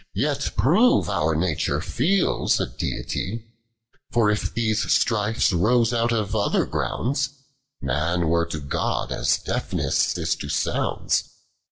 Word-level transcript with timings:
Yet 0.15 0.53
prove 0.57 1.09
our 1.11 1.35
nature 1.35 1.79
feels 1.79 2.59
a 2.59 2.65
Deity; 2.65 3.45
For 4.11 4.31
if 4.31 4.51
these 4.55 4.91
strifes 4.91 5.53
rose 5.53 5.93
out 5.93 6.11
of 6.11 6.35
other 6.35 6.65
groundsi 6.65 7.29
Man 7.83 8.27
were 8.27 8.47
to 8.47 8.59
God, 8.59 9.11
as 9.11 9.37
deafness 9.37 10.17
is 10.17 10.35
to 10.37 10.49
sounds. 10.49 11.25